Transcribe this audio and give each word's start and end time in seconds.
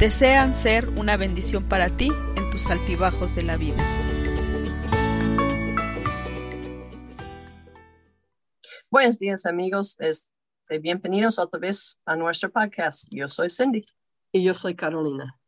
desean 0.00 0.54
ser 0.54 0.88
una 0.98 1.18
bendición 1.18 1.68
para 1.68 1.94
ti 1.94 2.10
en 2.34 2.50
tus 2.50 2.70
altibajos 2.70 3.34
de 3.34 3.42
la 3.42 3.58
vida. 3.58 3.76
Buenos 8.90 9.18
días 9.18 9.44
amigos, 9.44 9.96
este, 10.00 10.78
bienvenidos 10.80 11.38
otra 11.38 11.60
vez 11.60 12.00
a 12.06 12.16
nuestro 12.16 12.50
podcast. 12.50 13.08
Yo 13.10 13.28
soy 13.28 13.50
Cindy. 13.50 13.84
Y 14.32 14.42
yo 14.42 14.54
soy 14.54 14.74
Carolina. 14.74 15.38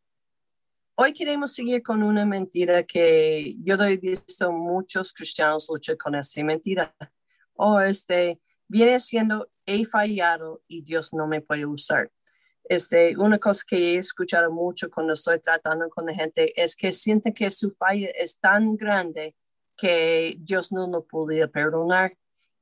Hoy 0.95 1.13
queremos 1.13 1.55
seguir 1.55 1.81
con 1.81 2.03
una 2.03 2.23
mentira 2.23 2.83
que 2.83 3.55
yo 3.63 3.75
he 3.75 3.97
visto 3.97 4.51
muchos 4.51 5.13
cristianos 5.13 5.67
luchar 5.67 5.97
con 5.97 6.13
esta 6.13 6.43
mentira. 6.43 6.95
O 7.55 7.79
este, 7.79 8.39
viene 8.67 8.99
siendo, 8.99 9.49
he 9.65 9.83
fallado 9.83 10.61
y 10.67 10.83
Dios 10.83 11.11
no 11.11 11.27
me 11.27 11.41
puede 11.41 11.65
usar. 11.65 12.11
Este, 12.65 13.17
una 13.17 13.39
cosa 13.39 13.63
que 13.67 13.93
he 13.93 13.97
escuchado 13.97 14.49
mucho 14.51 14.89
cuando 14.89 15.13
estoy 15.13 15.39
tratando 15.39 15.89
con 15.89 16.05
la 16.05 16.13
gente 16.13 16.53
es 16.61 16.75
que 16.75 16.91
sienten 16.91 17.33
que 17.33 17.51
su 17.51 17.71
falla 17.71 18.09
es 18.15 18.39
tan 18.39 18.77
grande 18.77 19.35
que 19.75 20.35
Dios 20.39 20.71
no 20.71 20.87
lo 20.87 21.05
podía 21.05 21.47
perdonar. 21.47 22.17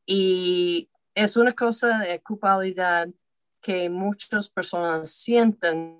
Y 0.05 0.89
es 1.13 1.37
una 1.37 1.53
cosa 1.53 1.99
de 1.99 2.21
culpabilidad 2.21 3.09
que 3.61 3.89
muchas 3.89 4.49
personas 4.49 5.11
sienten 5.11 5.99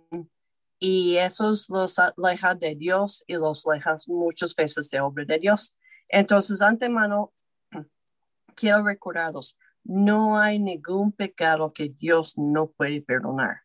y 0.79 1.17
eso 1.17 1.53
los 1.69 1.99
aleja 1.99 2.55
de 2.55 2.75
Dios 2.75 3.23
y 3.27 3.35
los 3.35 3.67
aleja 3.67 3.95
muchas 4.07 4.55
veces 4.55 4.89
de 4.89 4.99
obra 4.99 5.25
de 5.25 5.37
Dios. 5.37 5.75
Entonces, 6.09 6.59
antemano, 6.63 7.33
quiero 8.55 8.83
recordaros, 8.83 9.59
no 9.83 10.39
hay 10.39 10.57
ningún 10.57 11.11
pecado 11.11 11.71
que 11.71 11.89
Dios 11.89 12.35
no 12.35 12.71
puede 12.71 13.01
perdonar 13.01 13.61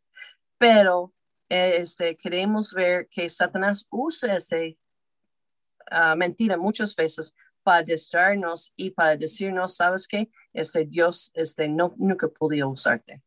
pero 0.58 1.12
este, 1.48 2.16
queremos 2.16 2.72
ver 2.72 3.08
que 3.08 3.28
Satanás 3.28 3.86
usa 3.90 4.36
esta 4.36 4.56
ah, 5.90 6.16
mentira 6.16 6.56
muchas 6.56 6.94
veces 6.96 7.34
para 7.62 7.82
distraernos 7.82 8.72
y 8.76 8.90
para 8.90 9.16
decirnos, 9.16 9.74
¿sabes 9.76 10.06
qué? 10.06 10.30
Este 10.52 10.84
Dios 10.84 11.30
este, 11.34 11.68
no, 11.68 11.94
nunca 11.98 12.28
podía 12.28 12.66
usarte. 12.66 13.22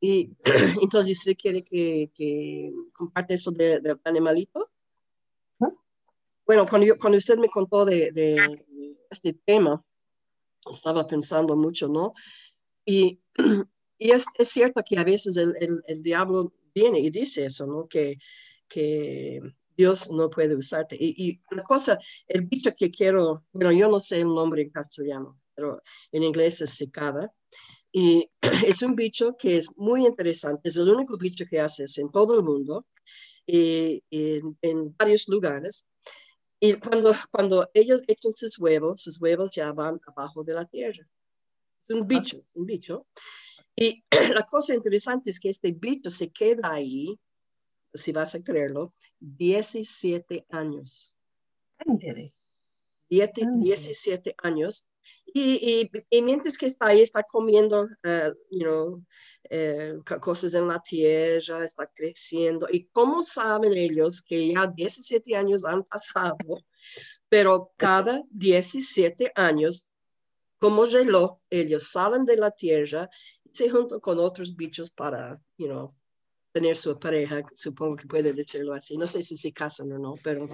Y 0.00 0.30
entonces 0.82 1.18
usted 1.18 1.36
quiere 1.36 1.62
que, 1.62 2.10
que 2.14 2.72
comparte 2.92 3.34
eso 3.34 3.50
del 3.50 3.82
de 3.82 3.96
animalito. 4.04 4.70
Bueno, 6.46 6.66
cuando, 6.68 6.98
cuando 6.98 7.16
usted 7.16 7.38
me 7.38 7.48
contó 7.48 7.84
de, 7.84 8.10
de, 8.10 8.36
este 9.08 9.34
tema, 9.34 9.84
estaba 10.68 11.06
pensando 11.06 11.54
mucho, 11.54 11.86
¿no? 11.86 12.12
Y 12.84 13.20
y 14.00 14.10
es, 14.12 14.24
es, 14.38 14.48
cierto 14.48 14.82
que 14.82 14.98
a 14.98 15.04
veces 15.04 15.36
el, 15.36 15.54
el, 15.60 15.82
el, 15.86 16.02
diablo 16.02 16.54
viene 16.74 16.98
y 17.00 17.10
dice 17.10 17.44
eso, 17.44 17.66
¿no? 17.66 17.86
Que, 17.86 18.16
que 18.66 19.40
Dios 19.76 20.10
no 20.10 20.30
puede 20.30 20.56
usarte. 20.56 20.96
Y, 20.98 21.14
y 21.28 21.40
la 21.54 21.62
cosa, 21.62 21.98
el 22.26 22.46
bicho 22.46 22.74
que 22.74 22.90
quiero, 22.90 23.44
bueno, 23.52 23.72
yo 23.72 23.88
no 23.88 24.00
sé 24.00 24.20
el 24.20 24.28
nombre 24.28 24.62
en 24.62 24.70
castellano, 24.70 25.38
pero 25.54 25.82
en 26.12 26.22
inglés 26.22 26.62
es 26.62 26.70
cicada. 26.70 27.30
Y 27.92 28.30
es 28.66 28.80
un 28.80 28.96
bicho 28.96 29.36
que 29.36 29.58
es 29.58 29.68
muy 29.76 30.06
interesante, 30.06 30.70
es 30.70 30.76
el 30.78 30.88
único 30.88 31.18
bicho 31.18 31.44
que 31.44 31.60
hace 31.60 31.84
eso 31.84 32.00
en 32.00 32.10
todo 32.10 32.38
el 32.38 32.42
mundo, 32.42 32.86
y, 33.46 34.02
en, 34.10 34.56
en 34.62 34.96
varios 34.96 35.28
lugares. 35.28 35.90
Y 36.58 36.72
cuando, 36.74 37.14
cuando 37.30 37.68
ellos 37.74 38.02
echan 38.08 38.32
sus 38.32 38.58
huevos, 38.58 39.02
sus 39.02 39.20
huevos 39.20 39.50
ya 39.54 39.72
van 39.72 40.00
abajo 40.06 40.42
de 40.42 40.54
la 40.54 40.64
tierra. 40.64 41.06
Es 41.82 41.90
un 41.90 42.06
bicho, 42.06 42.42
un 42.54 42.64
bicho. 42.64 43.06
Y 43.76 44.02
la 44.34 44.44
cosa 44.44 44.74
interesante 44.74 45.30
es 45.30 45.40
que 45.40 45.48
este 45.48 45.72
bicho 45.72 46.10
se 46.10 46.30
queda 46.30 46.72
ahí, 46.72 47.18
si 47.92 48.12
vas 48.12 48.34
a 48.34 48.42
creerlo, 48.42 48.94
17 49.20 50.46
años. 50.50 51.14
17 53.08 54.34
años. 54.42 54.88
Y, 55.32 55.90
y, 56.10 56.22
mientras 56.22 56.58
que 56.58 56.66
está 56.66 56.86
ahí, 56.86 57.02
está 57.02 57.22
comiendo 57.22 57.82
uh, 57.82 58.34
you 58.50 58.64
know, 58.64 59.04
uh, 59.50 60.20
cosas 60.20 60.54
en 60.54 60.68
la 60.68 60.80
tierra, 60.80 61.64
está 61.64 61.86
creciendo. 61.86 62.66
¿Y 62.70 62.86
cómo 62.86 63.24
saben 63.26 63.72
ellos 63.74 64.22
que 64.22 64.52
ya 64.52 64.66
17 64.66 65.36
años 65.36 65.64
han 65.64 65.84
pasado? 65.84 66.36
Pero 67.28 67.72
cada 67.76 68.22
17 68.30 69.32
años, 69.36 69.88
como 70.58 70.84
reloj, 70.84 71.38
ellos 71.48 71.90
salen 71.90 72.24
de 72.24 72.36
la 72.36 72.50
tierra 72.50 73.08
se 73.52 73.68
junta 73.68 73.98
con 73.98 74.18
otros 74.18 74.54
bichos 74.54 74.90
para, 74.90 75.40
you 75.56 75.66
know, 75.66 75.94
tener 76.52 76.76
su 76.76 76.98
pareja, 76.98 77.42
supongo 77.54 77.96
que 77.96 78.06
puede 78.06 78.32
decirlo 78.32 78.74
así. 78.74 78.96
No 78.96 79.06
sé 79.06 79.22
si 79.22 79.36
se 79.36 79.52
casan 79.52 79.92
o 79.92 79.98
no, 79.98 80.14
pero, 80.22 80.48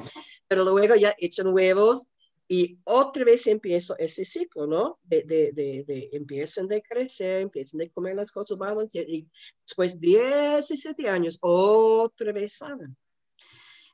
pero 0.46 0.64
luego 0.64 0.94
ya 0.94 1.14
echan 1.18 1.48
huevos 1.48 2.06
y 2.48 2.78
otra 2.84 3.24
vez 3.24 3.46
empieza 3.46 3.94
ese 3.98 4.24
ciclo, 4.24 4.66
¿no? 4.66 4.98
De, 5.02 5.22
de, 5.24 5.52
de, 5.52 5.84
de 5.84 6.08
empiezan 6.12 6.68
de 6.68 6.82
crecer, 6.82 7.40
empiezan 7.40 7.78
de 7.78 7.90
comer 7.90 8.14
las 8.14 8.30
cosas, 8.30 8.56
vamos, 8.56 8.94
y 8.94 9.26
después 9.66 9.98
17 9.98 11.08
años, 11.08 11.38
otra 11.40 12.32
vez 12.32 12.56
saben. 12.58 12.96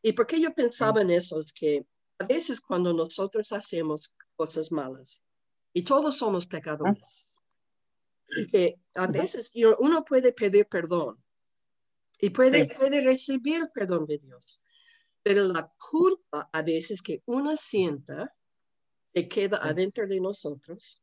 ¿Y 0.03 0.13
por 0.13 0.27
qué 0.27 0.41
yo 0.41 0.53
pensaba 0.53 1.01
en 1.01 1.11
eso? 1.11 1.41
Es 1.41 1.53
que 1.53 1.87
a 2.19 2.27
veces 2.27 2.61
cuando 2.61 2.93
nosotros 2.93 3.53
hacemos 3.53 4.13
cosas 4.37 4.71
malas, 4.71 5.23
y 5.73 5.83
todos 5.83 6.17
somos 6.17 6.47
pecadores, 6.47 7.27
que 8.51 8.81
a 8.95 9.07
veces 9.07 9.53
uno 9.79 10.05
puede 10.05 10.33
pedir 10.33 10.67
perdón 10.67 11.23
y 12.19 12.31
puede, 12.31 12.67
puede 12.75 13.03
recibir 13.03 13.69
perdón 13.75 14.07
de 14.07 14.19
Dios, 14.19 14.63
pero 15.23 15.45
la 15.45 15.73
culpa 15.91 16.49
a 16.53 16.63
veces 16.63 17.03
que 17.03 17.23
uno 17.27 17.57
sienta 17.57 18.35
se 19.09 19.29
queda 19.29 19.59
adentro 19.59 20.07
de 20.07 20.21
nosotros 20.21 21.03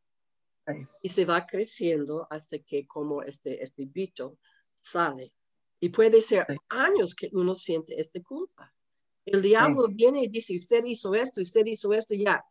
y 1.02 1.10
se 1.10 1.26
va 1.26 1.46
creciendo 1.46 2.28
hasta 2.30 2.60
que 2.60 2.88
como 2.88 3.22
este, 3.22 3.64
este 3.64 3.86
bicho 3.86 4.38
sale. 4.76 5.34
Y 5.80 5.90
puede 5.90 6.22
ser 6.22 6.46
años 6.70 7.16
que 7.16 7.30
uno 7.34 7.56
siente 7.56 8.00
esta 8.00 8.22
culpa. 8.22 8.74
El 9.26 9.42
diablo 9.42 9.88
viene 9.90 10.24
y 10.24 10.28
dice, 10.28 10.58
usted 10.58 10.84
hizo 10.86 11.14
esto, 11.14 11.42
usted 11.42 11.66
hizo 11.66 11.94
esto, 11.94 12.14
ya. 12.16 12.44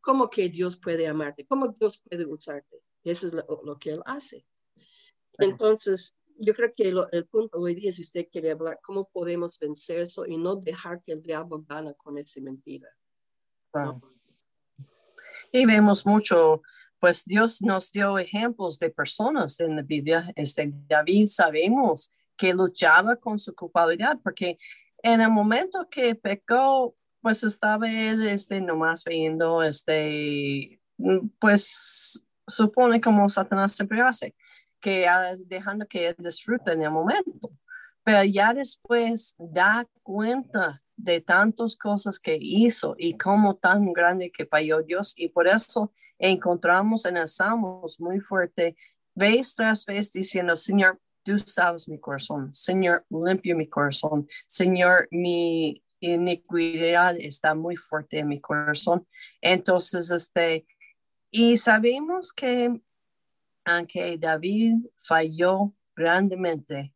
¿Cómo 0.00 0.30
que 0.30 0.48
Dios 0.48 0.78
puede 0.78 1.06
amarte? 1.06 1.44
¿Cómo 1.44 1.68
Dios 1.68 2.00
puede 2.08 2.24
usarte? 2.24 2.82
Eso 3.04 3.26
es 3.26 3.34
lo, 3.34 3.78
que 3.78 3.90
él 3.90 4.02
hace. 4.04 4.46
Entonces, 5.38 6.18
yo 6.36 6.54
creo 6.54 6.72
que 6.74 6.88
el 7.12 7.26
punto 7.26 7.58
hoy 7.58 7.74
día, 7.74 7.92
si 7.92 8.02
usted 8.02 8.28
quiere 8.30 8.52
hablar, 8.52 8.78
cómo 8.82 9.08
podemos 9.08 9.58
vencer 9.58 10.00
eso 10.00 10.26
y 10.26 10.36
no 10.36 10.56
dejar 10.56 11.02
que 11.02 11.12
el 11.12 11.22
diablo 11.22 11.64
gane 11.66 11.94
con 11.94 12.18
esa 12.18 12.40
mentira. 12.40 12.88
Y 15.52 15.66
vemos 15.66 16.06
mucho, 16.06 16.62
pues 16.98 17.24
Dios 17.24 17.60
nos 17.62 17.90
dio 17.90 18.18
ejemplos 18.18 18.78
de 18.78 18.90
personas 18.90 19.58
en 19.60 19.76
la 19.76 19.82
Biblia. 19.82 20.32
Este, 20.36 20.72
David 20.88 21.26
sabemos 21.26 22.10
que 22.36 22.54
luchaba 22.54 23.16
con 23.16 23.38
su 23.38 23.54
culpabilidad, 23.54 24.18
porque 24.22 24.56
en 25.02 25.20
el 25.20 25.30
momento 25.30 25.88
que 25.90 26.14
pecó, 26.14 26.96
pues 27.20 27.44
estaba 27.44 27.90
él 27.90 28.26
este, 28.26 28.60
nomás 28.60 29.04
viendo, 29.04 29.62
este, 29.62 30.80
pues 31.38 32.24
supone 32.50 33.00
como 33.00 33.28
Satanás 33.28 33.72
siempre 33.72 34.00
hace, 34.00 34.34
que 34.80 35.06
dejando 35.46 35.86
que 35.86 36.14
disfrute 36.18 36.72
en 36.72 36.82
el 36.82 36.90
momento, 36.90 37.50
pero 38.04 38.24
ya 38.24 38.54
después 38.54 39.34
da 39.38 39.86
cuenta 40.02 40.82
de 40.96 41.20
tantas 41.20 41.76
cosas 41.76 42.18
que 42.18 42.36
hizo 42.40 42.94
y 42.98 43.16
cómo 43.16 43.56
tan 43.56 43.92
grande 43.92 44.30
que 44.30 44.46
falló 44.46 44.82
Dios. 44.82 45.14
Y 45.16 45.28
por 45.28 45.48
eso 45.48 45.92
encontramos 46.18 47.06
en 47.06 47.16
el 47.16 47.28
Salmos 47.28 48.00
muy 48.00 48.20
fuerte, 48.20 48.76
vez 49.14 49.54
tras 49.54 49.86
vez 49.86 50.12
diciendo, 50.12 50.56
Señor, 50.56 50.98
tú 51.22 51.38
sabes 51.38 51.88
mi 51.88 51.98
corazón, 51.98 52.52
Señor, 52.52 53.04
limpio 53.10 53.56
mi 53.56 53.68
corazón, 53.68 54.28
Señor, 54.46 55.08
mi 55.10 55.82
iniquidad 56.00 57.16
está 57.18 57.54
muy 57.54 57.76
fuerte 57.76 58.20
en 58.20 58.28
mi 58.28 58.40
corazón. 58.40 59.06
Entonces, 59.40 60.10
este, 60.10 60.66
y 61.30 61.56
sabemos 61.56 62.32
que 62.32 62.80
aunque 63.64 64.16
David 64.18 64.86
falló 64.98 65.74
grandemente, 65.94 66.94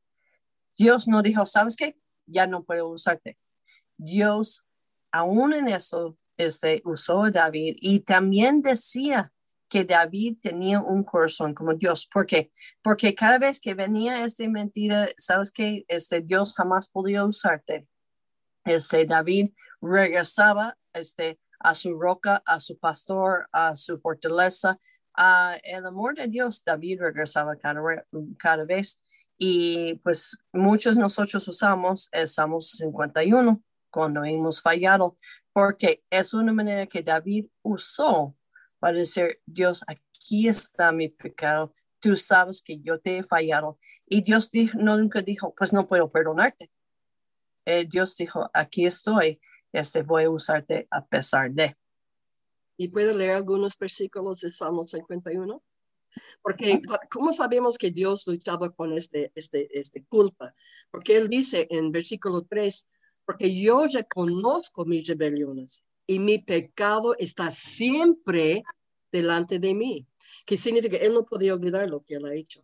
Dios 0.76 1.06
no 1.06 1.22
dijo, 1.22 1.46
¿sabes 1.46 1.76
qué? 1.76 1.96
Ya 2.26 2.46
no 2.46 2.64
puedo 2.64 2.88
usarte. 2.88 3.38
Dios, 3.96 4.66
aún 5.12 5.52
en 5.52 5.68
eso, 5.68 6.16
este, 6.36 6.82
usó 6.84 7.24
a 7.24 7.30
David 7.30 7.76
y 7.80 8.00
también 8.00 8.60
decía 8.62 9.32
que 9.68 9.84
David 9.84 10.38
tenía 10.40 10.80
un 10.80 11.04
corazón 11.04 11.54
como 11.54 11.74
Dios. 11.74 12.06
¿Por 12.12 12.26
qué? 12.26 12.52
Porque 12.82 13.14
cada 13.14 13.38
vez 13.38 13.60
que 13.60 13.74
venía 13.74 14.24
esta 14.24 14.48
mentira, 14.48 15.08
sabes 15.16 15.52
que 15.52 15.84
este 15.88 16.20
Dios 16.20 16.54
jamás 16.54 16.88
podía 16.88 17.24
usarte. 17.24 17.86
Este 18.64 19.04
David 19.04 19.50
regresaba 19.80 20.76
este 20.92 21.38
a 21.64 21.74
su 21.74 21.98
roca, 21.98 22.42
a 22.44 22.60
su 22.60 22.78
pastor, 22.78 23.48
a 23.50 23.74
su 23.74 23.98
fortaleza, 23.98 24.78
a 25.14 25.56
el 25.62 25.86
amor 25.86 26.14
de 26.14 26.28
Dios. 26.28 26.62
David 26.62 27.00
regresaba 27.00 27.56
cada, 27.56 27.80
cada 28.38 28.64
vez 28.64 29.00
y 29.38 29.94
pues 30.04 30.38
muchos 30.52 30.98
nosotros 30.98 31.48
usamos 31.48 32.08
el 32.12 32.28
Salmo 32.28 32.60
51 32.60 33.62
cuando 33.90 34.24
hemos 34.24 34.60
fallado, 34.60 35.16
porque 35.54 36.04
es 36.10 36.34
una 36.34 36.52
manera 36.52 36.86
que 36.86 37.02
David 37.02 37.46
usó 37.62 38.36
para 38.78 38.98
decir, 38.98 39.40
Dios, 39.46 39.82
aquí 39.86 40.46
está 40.48 40.92
mi 40.92 41.08
pecado, 41.08 41.74
tú 41.98 42.14
sabes 42.14 42.60
que 42.60 42.78
yo 42.78 43.00
te 43.00 43.18
he 43.18 43.22
fallado. 43.22 43.78
Y 44.06 44.20
Dios 44.20 44.50
dijo, 44.50 44.76
no, 44.78 44.98
nunca 44.98 45.22
dijo, 45.22 45.54
pues 45.54 45.72
no 45.72 45.88
puedo 45.88 46.12
perdonarte. 46.12 46.70
Eh, 47.64 47.86
Dios 47.88 48.14
dijo, 48.16 48.50
aquí 48.52 48.84
estoy, 48.84 49.40
este, 49.74 50.02
voy 50.02 50.24
a 50.24 50.30
usarte 50.30 50.86
a 50.90 51.04
pesar 51.04 51.50
de. 51.50 51.76
¿Y 52.76 52.88
puede 52.88 53.14
leer 53.14 53.32
algunos 53.32 53.76
versículos 53.78 54.40
de 54.40 54.52
Salmo 54.52 54.86
51? 54.86 55.62
Porque, 56.42 56.80
¿cómo 57.10 57.32
sabemos 57.32 57.76
que 57.76 57.90
Dios 57.90 58.26
luchaba 58.26 58.70
con 58.70 58.92
este, 58.92 59.32
este, 59.34 59.68
este 59.78 60.04
culpa? 60.04 60.54
Porque 60.90 61.16
Él 61.16 61.28
dice 61.28 61.66
en 61.70 61.90
versículo 61.90 62.42
3, 62.42 62.88
porque 63.24 63.52
yo 63.60 63.86
ya 63.86 64.04
conozco 64.04 64.84
mis 64.84 65.08
rebeliones 65.08 65.82
y 66.06 66.20
mi 66.20 66.38
pecado 66.38 67.16
está 67.18 67.50
siempre 67.50 68.62
delante 69.10 69.58
de 69.58 69.74
mí. 69.74 70.06
¿Qué 70.46 70.56
significa? 70.56 70.98
Él 70.98 71.14
no 71.14 71.24
podía 71.24 71.54
olvidar 71.54 71.88
lo 71.88 72.04
que 72.04 72.14
él 72.14 72.26
ha 72.26 72.34
hecho. 72.34 72.62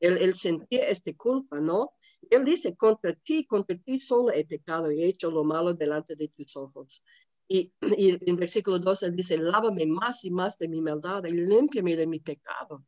Él, 0.00 0.16
él 0.18 0.34
sentía 0.34 0.84
esta 0.84 1.12
culpa, 1.12 1.60
¿no? 1.60 1.92
Él 2.28 2.44
dice, 2.44 2.76
contra 2.76 3.14
ti, 3.14 3.46
contra 3.46 3.76
ti 3.78 4.00
solo 4.00 4.32
he 4.32 4.44
pecado 4.44 4.90
y 4.90 5.02
he 5.02 5.08
hecho 5.08 5.30
lo 5.30 5.44
malo 5.44 5.72
delante 5.74 6.16
de 6.16 6.28
tus 6.28 6.56
ojos. 6.56 7.02
Y, 7.48 7.72
y 7.96 8.18
en 8.30 8.36
versículo 8.36 8.78
2 8.78 9.02
él 9.04 9.16
dice, 9.16 9.36
lávame 9.38 9.86
más 9.86 10.24
y 10.24 10.30
más 10.30 10.58
de 10.58 10.68
mi 10.68 10.80
maldad 10.80 11.24
y 11.24 11.32
límpiame 11.32 11.96
de 11.96 12.06
mi 12.06 12.20
pecado. 12.20 12.84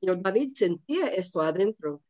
Y 0.00 0.06
David 0.06 0.50
sentía 0.54 1.06
esto 1.08 1.40
adentro. 1.40 2.02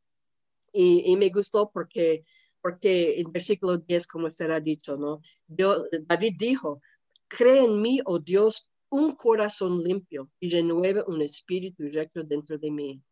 Y, 0.72 1.12
y 1.12 1.16
me 1.16 1.28
gustó 1.28 1.70
porque 1.70 2.24
porque 2.62 3.20
en 3.20 3.30
versículo 3.32 3.76
10, 3.76 4.06
como 4.06 4.32
será 4.32 4.60
dicho, 4.60 4.96
¿no? 4.96 5.20
David 5.48 6.34
dijo, 6.38 6.80
cree 7.26 7.64
en 7.64 7.82
mí, 7.82 8.00
oh 8.04 8.20
Dios, 8.20 8.70
un 8.88 9.16
corazón 9.16 9.82
limpio 9.82 10.30
y 10.38 10.48
renueve 10.48 11.02
un 11.06 11.20
espíritu 11.22 11.82
recto 11.92 12.22
dentro 12.22 12.56
de 12.56 12.70
mí. 12.70 13.02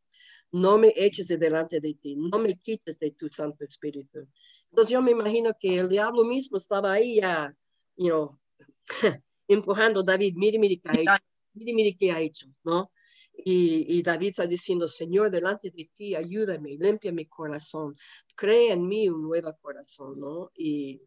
No 0.52 0.78
me 0.78 0.92
eches 0.96 1.28
de 1.28 1.36
delante 1.36 1.80
de 1.80 1.94
ti, 1.94 2.16
no 2.16 2.38
me 2.38 2.58
quites 2.58 2.98
de 2.98 3.12
tu 3.12 3.28
Santo 3.30 3.64
Espíritu. 3.64 4.26
Entonces 4.70 4.92
yo 4.92 5.02
me 5.02 5.12
imagino 5.12 5.52
que 5.58 5.78
el 5.78 5.88
diablo 5.88 6.24
mismo 6.24 6.58
estaba 6.58 6.92
ahí 6.92 7.16
ya, 7.16 7.54
you 7.96 8.08
know, 8.08 8.38
empujando 9.48 10.00
a 10.00 10.04
David, 10.04 10.34
mire, 10.36 10.58
mire 10.58 10.80
qué 10.80 10.90
ha 10.90 11.00
hecho, 11.00 11.24
mire, 11.54 11.74
mire 11.74 11.96
qué 11.96 12.12
ha 12.12 12.20
hecho, 12.20 12.46
¿no? 12.64 12.90
Y, 13.44 14.02
David 14.02 14.30
está 14.30 14.46
diciendo, 14.46 14.86
Señor, 14.86 15.30
delante 15.30 15.70
de 15.70 15.90
ti, 15.94 16.14
ayúdame, 16.14 16.76
limpia 16.78 17.12
mi 17.12 17.26
corazón, 17.26 17.96
crea 18.34 18.74
en 18.74 18.86
mí 18.86 19.08
un 19.08 19.22
nuevo 19.22 19.56
corazón, 19.60 20.20
¿no? 20.20 20.50
Y 20.54 21.00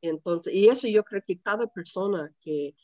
entonces, 0.00 0.54
y 0.54 0.68
eso 0.68 0.88
yo 0.88 1.04
creo 1.04 1.22
que 1.26 1.40
cada 1.40 1.66
persona 1.66 2.32
que, 2.40 2.74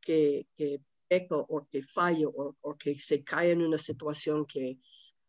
que, 0.00 0.46
que 0.54 0.80
peca 1.08 1.36
o 1.36 1.66
que 1.70 1.82
falla 1.82 2.28
o, 2.28 2.54
o, 2.60 2.76
que 2.76 2.98
se 2.98 3.24
cae 3.24 3.52
en 3.52 3.62
una 3.62 3.78
situación 3.78 4.44
que, 4.44 4.78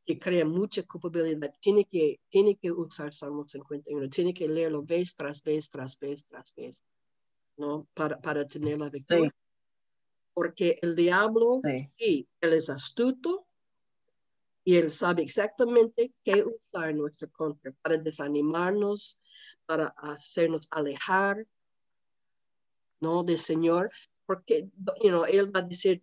que 0.10 0.18
crea 0.18 0.44
mucha 0.44 0.82
culpabilidad, 0.82 1.54
tiene 1.62 1.86
que, 1.86 2.20
tiene 2.30 2.56
que 2.58 2.72
usar 2.72 3.14
Salmo 3.14 3.48
51, 3.48 4.10
tiene 4.10 4.34
que 4.34 4.48
leerlo 4.48 4.82
vez 4.82 5.16
tras 5.16 5.44
vez, 5.44 5.70
tras 5.70 6.00
vez, 6.00 6.26
tras 6.26 6.52
vez, 6.56 6.84
¿no? 7.58 7.88
Para, 7.94 8.20
para 8.20 8.48
tener 8.48 8.80
la 8.80 8.90
victoria 8.90 9.32
porque 10.34 10.80
el 10.82 10.96
diablo, 10.96 11.60
sí. 11.98 12.26
él 12.40 12.54
es 12.54 12.70
astuto 12.70 13.46
y 14.64 14.78
él 14.78 14.90
sabe 14.90 15.22
exactamente 15.22 16.14
qué 16.24 16.44
usar 16.44 16.90
en 16.90 16.98
nuestra 16.98 17.28
contra 17.28 17.72
para 17.84 17.98
desanimarnos, 17.98 19.20
para 19.68 19.94
hacernos 19.98 20.68
alejar, 20.72 21.46
¿no? 23.00 23.24
Del 23.24 23.38
Señor, 23.38 23.92
porque, 24.26 24.70
you 25.04 25.10
know, 25.10 25.26
él 25.26 25.56
va 25.56 25.60
a 25.60 25.64
decir, 25.64 26.02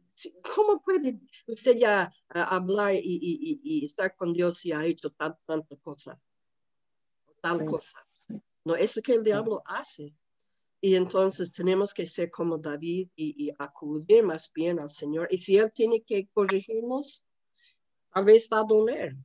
¿cómo 0.55 0.83
puede 0.83 1.21
usted 1.47 1.77
ya 1.77 2.13
hablar 2.29 2.95
y, 2.95 3.85
estar 3.85 4.15
con 4.17 4.33
Dios 4.33 4.59
si 4.59 4.73
ha 4.73 4.85
hecho 4.85 5.11
tanta, 5.11 5.39
tanta 5.47 5.77
cosa? 5.77 6.21
Tal 7.41 7.65
cosa. 7.65 8.07
No, 8.65 8.75
eso 8.75 9.01
que 9.03 9.15
el 9.15 9.23
diablo 9.23 9.63
hace. 9.65 10.15
Y 10.81 10.95
entonces 10.95 11.53
tenemos 11.53 11.95
que 11.95 12.07
ser 12.07 12.31
como 12.31 12.59
David 12.59 13.09
y, 13.17 13.51
acudir 13.59 14.23
más 14.25 14.53
bien 14.53 14.79
al 14.79 14.91
Señor. 14.91 15.29
Y 15.31 15.41
si 15.41 15.57
Él 15.57 15.73
tiene 15.75 16.03
que 16.03 16.29
corregirnos, 16.29 17.25
a 18.13 18.23
veces 18.23 18.49
va 18.53 18.61
a 18.61 18.65
doler, 18.65 19.17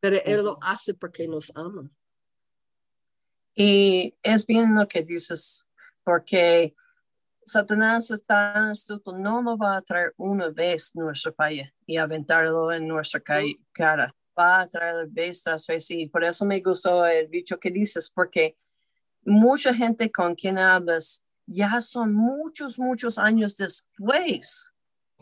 pero 0.00 0.16
Él 0.24 0.44
lo 0.44 0.58
hace 0.62 0.94
porque 0.94 1.26
nos 1.26 1.54
ama. 1.56 1.90
Y 3.54 4.14
es 4.22 4.46
bien 4.46 4.74
lo 4.74 4.88
que 4.88 5.02
dices, 5.02 5.70
porque 6.04 6.74
Satanás 7.44 8.10
está 8.10 8.70
astuto, 8.70 9.12
no 9.12 9.42
lo 9.42 9.56
va 9.56 9.76
a 9.76 9.82
traer 9.82 10.12
una 10.16 10.50
vez 10.50 10.92
nuestra 10.94 11.32
falla 11.32 11.72
y 11.86 11.96
aventarlo 11.96 12.72
en 12.72 12.86
nuestra 12.86 13.20
cara. 13.72 14.14
Va 14.38 14.60
a 14.60 14.66
traer 14.66 15.08
vez 15.10 15.42
tras 15.42 15.66
vez. 15.66 15.90
Y 15.90 16.08
por 16.08 16.24
eso 16.24 16.44
me 16.44 16.60
gustó 16.60 17.04
el 17.04 17.28
dicho 17.30 17.58
que 17.58 17.70
dices, 17.70 18.10
porque 18.14 18.56
mucha 19.24 19.74
gente 19.74 20.10
con 20.10 20.34
quien 20.34 20.58
hablas 20.58 21.22
ya 21.46 21.80
son 21.80 22.14
muchos, 22.14 22.78
muchos 22.78 23.18
años 23.18 23.56
después 23.56 24.72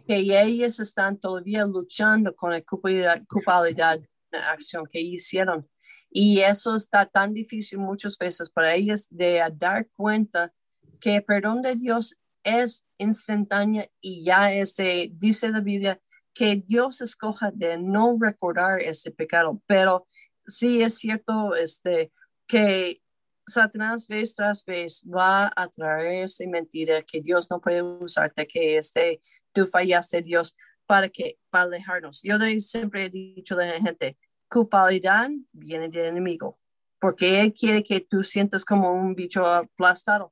que 0.06 0.16
ellas 0.16 0.80
están 0.80 1.18
todavía 1.18 1.64
luchando 1.64 2.34
con 2.34 2.52
la 2.52 2.62
culpabilidad, 2.62 4.00
de 4.00 4.08
la 4.38 4.50
acción 4.50 4.86
que 4.86 5.00
hicieron. 5.00 5.68
Y 6.10 6.40
eso 6.40 6.74
está 6.74 7.06
tan 7.06 7.32
difícil 7.32 7.78
muchas 7.78 8.18
veces 8.18 8.50
para 8.50 8.74
ellas 8.74 9.06
de 9.10 9.42
dar 9.54 9.88
cuenta 9.94 10.52
que 11.00 11.16
el 11.16 11.24
perdón 11.24 11.62
de 11.62 11.76
Dios 11.76 12.16
es 12.44 12.84
instantáneo 12.98 13.86
y 14.00 14.24
ya 14.24 14.52
este, 14.52 15.10
dice 15.12 15.50
la 15.50 15.60
Biblia 15.60 16.00
que 16.32 16.56
Dios 16.56 17.00
escoja 17.00 17.50
de 17.52 17.78
no 17.78 18.16
recordar 18.18 18.80
este 18.80 19.10
pecado, 19.10 19.60
pero 19.66 20.06
sí 20.46 20.82
es 20.82 20.98
cierto 20.98 21.54
este, 21.54 22.12
que 22.46 23.02
Satanás 23.46 24.06
vez 24.06 24.34
tras 24.34 24.64
vez 24.64 25.02
va 25.04 25.52
a 25.54 25.68
traer 25.68 26.24
esta 26.24 26.46
mentira 26.46 27.02
que 27.02 27.20
Dios 27.20 27.50
no 27.50 27.60
puede 27.60 27.82
usarte, 27.82 28.46
que 28.46 28.76
este, 28.76 29.20
tú 29.52 29.66
fallaste 29.66 30.22
Dios 30.22 30.56
para 30.86 31.08
que 31.08 31.38
para 31.50 31.64
alejarnos. 31.64 32.20
Yo 32.22 32.36
siempre 32.58 33.06
he 33.06 33.10
dicho 33.10 33.54
a 33.54 33.64
la 33.64 33.80
gente, 33.80 34.16
culpabilidad 34.48 35.30
viene 35.52 35.88
del 35.88 36.06
enemigo, 36.06 36.58
porque 37.00 37.40
él 37.40 37.52
quiere 37.52 37.82
que 37.82 38.00
tú 38.00 38.22
sientas 38.22 38.64
como 38.64 38.92
un 38.92 39.14
bicho 39.14 39.46
aplastado, 39.46 40.30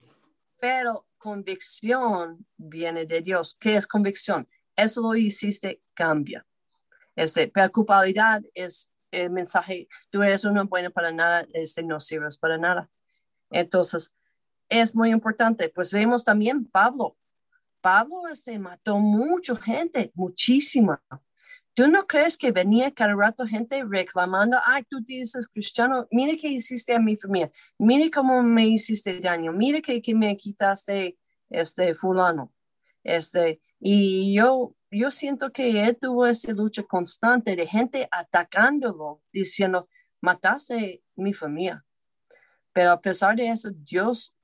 pero 0.60 1.06
convicción 1.18 2.46
viene 2.56 3.06
de 3.06 3.20
Dios. 3.20 3.56
¿Qué 3.58 3.76
es 3.76 3.86
convicción? 3.86 4.48
Eso 4.76 5.00
lo 5.02 5.14
hiciste, 5.16 5.82
cambia. 5.94 6.46
Este, 7.16 7.48
pero 7.48 7.72
culpabilidad 7.72 8.42
es 8.54 8.92
el 9.10 9.30
mensaje, 9.30 9.88
tú 10.10 10.22
eres 10.22 10.44
una 10.44 10.64
buena 10.64 10.90
para 10.90 11.10
nada, 11.10 11.46
este, 11.52 11.82
no 11.82 11.98
sirves 11.98 12.38
para 12.38 12.58
nada. 12.58 12.88
Entonces, 13.50 14.14
es 14.68 14.94
muy 14.94 15.10
importante. 15.10 15.68
Pues 15.68 15.92
vemos 15.92 16.24
también 16.24 16.64
Pablo. 16.66 17.16
Pablo 17.80 18.28
este, 18.30 18.58
mató 18.58 18.98
mucha 18.98 19.56
gente, 19.56 20.12
muchísima. 20.14 21.02
¿Tú 21.78 21.86
no 21.86 22.08
crees 22.08 22.36
que 22.36 22.50
venía 22.50 22.90
cada 22.90 23.14
rato 23.14 23.46
gente 23.46 23.84
reclamando, 23.88 24.58
ay, 24.66 24.82
tú 24.90 24.98
dices 25.00 25.46
cristiano, 25.46 26.08
mire 26.10 26.36
qué 26.36 26.48
hiciste 26.48 26.92
a 26.92 26.98
mi 26.98 27.16
familia, 27.16 27.52
mire 27.78 28.10
cómo 28.10 28.42
me 28.42 28.66
hiciste 28.66 29.20
daño, 29.20 29.52
mire 29.52 29.80
que, 29.80 30.02
me 30.16 30.36
quitaste 30.36 31.16
este 31.48 31.94
fulano? 31.94 32.52
Este, 33.04 33.60
y 33.78 34.34
yo, 34.34 34.74
yo 34.90 35.12
siento 35.12 35.52
que 35.52 35.84
él 35.84 35.96
tuvo 35.96 36.26
esa 36.26 36.50
lucha 36.50 36.82
constante 36.82 37.54
de 37.54 37.64
gente 37.64 38.08
atacándolo, 38.10 39.22
diciendo, 39.32 39.88
mataste 40.20 41.04
mi 41.14 41.32
familia, 41.32 41.84
pero 42.72 42.90
a 42.90 43.00
pesar 43.00 43.36
de 43.36 43.50
eso, 43.50 43.70
Dios, 43.72 44.34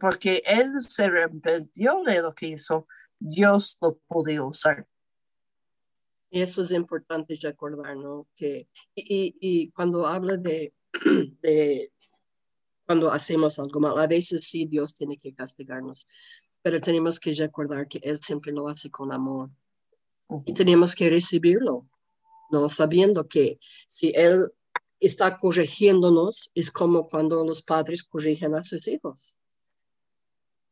porque 0.00 0.42
él 0.44 0.72
se 0.80 1.04
arrepintió 1.04 2.02
de 2.02 2.20
lo 2.20 2.34
que 2.34 2.48
hizo, 2.48 2.88
Dios 3.20 3.78
lo 3.80 3.96
pudo 4.08 4.48
usar. 4.48 4.88
Eso 6.34 6.62
es 6.62 6.72
importante 6.72 7.38
recordar, 7.40 7.96
¿no? 7.96 8.26
Que, 8.34 8.68
y, 8.96 9.36
y 9.40 9.70
cuando 9.70 10.04
habla 10.06 10.36
de, 10.36 10.74
de 11.42 11.92
cuando 12.86 13.10
hacemos 13.10 13.58
algo 13.58 13.80
mal. 13.80 13.98
A 13.98 14.06
veces 14.06 14.44
sí, 14.44 14.66
Dios 14.66 14.94
tiene 14.94 15.16
que 15.16 15.32
castigarnos, 15.32 16.06
pero 16.62 16.80
tenemos 16.80 17.18
que 17.20 17.32
recordar 17.32 17.88
que 17.88 18.00
Él 18.02 18.18
siempre 18.20 18.52
lo 18.52 18.68
hace 18.68 18.90
con 18.90 19.12
amor 19.12 19.50
y 20.44 20.54
tenemos 20.54 20.94
que 20.94 21.10
recibirlo, 21.10 21.86
¿no? 22.50 22.68
Sabiendo 22.68 23.28
que 23.28 23.58
si 23.86 24.12
Él 24.14 24.50
está 25.00 25.36
corrigiéndonos, 25.36 26.50
es 26.54 26.70
como 26.70 27.06
cuando 27.06 27.44
los 27.44 27.62
padres 27.62 28.02
corrigen 28.02 28.54
a 28.54 28.64
sus 28.64 28.88
hijos. 28.88 29.36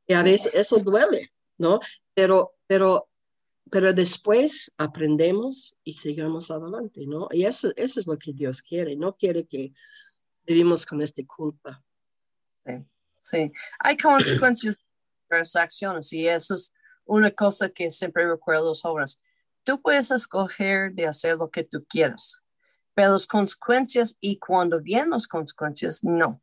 Y 0.07 0.15
a 0.15 0.23
veces 0.23 0.53
eso 0.55 0.77
duele, 0.83 1.33
¿no? 1.59 1.79
Pero, 2.15 2.55
pero, 2.67 3.09
pero 3.71 3.93
después 3.93 4.73
aprendemos 4.77 5.77
y 5.85 5.97
seguimos 5.97 6.51
adelante, 6.51 7.07
¿no? 7.07 7.29
Y 7.31 7.45
eso, 7.45 7.73
eso 7.77 8.01
es 8.01 8.07
lo 8.07 8.19
que 8.19 8.33
Dios 8.33 8.63
quiere, 8.63 8.97
no 8.97 9.17
quiere 9.17 9.47
que 9.47 9.73
vivimos 10.47 10.85
con 10.85 11.01
esta 11.03 11.23
culpa. 11.25 11.83
Sí, 12.65 12.73
sí. 13.17 13.53
Hay 13.79 13.97
consecuencias 13.97 14.77
de 15.31 15.39
las 15.39 15.57
acciones 15.57 16.13
y 16.13 16.27
eso 16.27 16.55
es 16.55 16.73
una 17.05 17.31
cosa 17.31 17.69
que 17.69 17.91
siempre 17.91 18.29
recuerdo 18.29 18.69
los 18.69 18.83
jóvenes. 18.83 19.21
Tú 19.65 19.81
puedes 19.81 20.11
escoger 20.11 20.93
de 20.93 21.07
hacer 21.07 21.37
lo 21.37 21.51
que 21.51 21.65
tú 21.65 21.85
quieras, 21.89 22.43
pero 22.95 23.13
las 23.13 23.27
consecuencias 23.27 24.17
y 24.21 24.39
cuando 24.39 24.81
vienen 24.81 25.11
las 25.11 25.29
consecuencias, 25.29 26.03
no. 26.03 26.43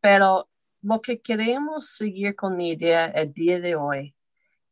Pero 0.00 0.48
lo 0.82 1.00
que 1.02 1.20
queremos 1.20 1.88
seguir 1.88 2.36
con 2.36 2.56
la 2.56 2.64
idea 2.64 3.06
el 3.06 3.32
día 3.32 3.60
de 3.60 3.74
hoy 3.74 4.14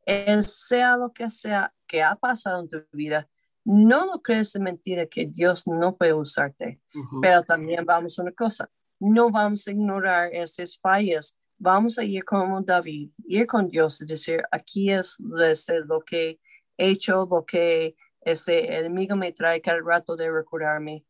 es 0.08 0.66
sea 0.66 0.96
lo 0.96 1.12
que 1.12 1.28
sea 1.28 1.74
que 1.86 2.02
ha 2.02 2.16
pasado 2.16 2.60
en 2.62 2.68
tu 2.68 2.78
vida, 2.92 3.28
no 3.62 4.06
lo 4.06 4.22
crees 4.22 4.54
de 4.54 4.60
mentira 4.60 5.04
que 5.04 5.26
Dios 5.26 5.66
no 5.66 5.96
puede 5.96 6.14
usarte, 6.14 6.80
pero 7.20 7.42
también 7.42 7.84
vamos 7.84 8.18
a 8.18 8.22
una 8.22 8.32
cosa, 8.32 8.70
no 8.98 9.30
vamos 9.30 9.68
a 9.68 9.70
ignorar 9.70 10.34
esas 10.34 10.78
fallas, 10.78 11.38
vamos 11.58 11.98
a 11.98 12.04
ir 12.04 12.24
como 12.24 12.62
David, 12.62 13.10
ir 13.26 13.46
con 13.46 13.68
Dios 13.68 14.00
y 14.00 14.06
decir, 14.06 14.42
aquí 14.50 14.90
es 14.90 15.18
este, 15.44 15.80
lo 15.80 16.00
que 16.00 16.40
he 16.78 16.88
hecho, 16.88 17.28
lo 17.30 17.44
que 17.44 17.94
este 18.22 18.78
enemigo 18.78 19.14
me 19.14 19.32
trae 19.32 19.60
cada 19.60 19.80
rato 19.84 20.16
de 20.16 20.30
recordarme. 20.30 21.04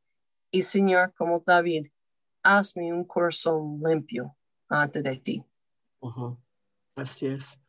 Y 0.51 0.63
Señor, 0.63 1.15
como 1.17 1.43
David, 1.47 1.87
hazme 2.43 2.93
un 2.93 3.05
corazón 3.05 3.81
limpio 3.85 4.37
ante 4.69 5.03
de 5.03 5.17
ti. 5.19 5.45
Así 6.97 7.29
es. 7.29 7.61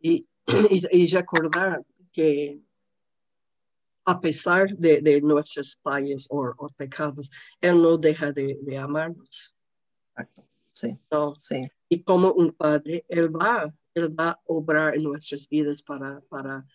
Y, 0.00 0.28
y, 0.70 1.06
recordar 1.06 1.84
que 2.12 2.60
a 4.04 4.20
pesar 4.20 4.76
de, 4.76 5.00
de 5.00 5.20
nuestras 5.20 5.78
fallas 5.82 6.26
o, 6.30 6.68
pecados, 6.76 7.30
Él 7.60 7.80
no 7.80 7.96
deja 7.96 8.32
de, 8.32 8.58
de 8.60 8.78
amarnos. 8.78 9.54
Exacto. 10.10 10.46
Sí. 10.70 10.98
sí. 11.38 11.68
Y 11.88 12.02
como 12.02 12.32
un 12.32 12.52
padre, 12.52 13.04
Él 13.08 13.34
va, 13.34 13.72
Él 13.94 14.18
va 14.18 14.30
a 14.30 14.40
obrar 14.46 14.96
en 14.96 15.04
nuestras 15.04 15.48
vidas 15.48 15.82
para, 15.82 16.20
para 16.28 16.66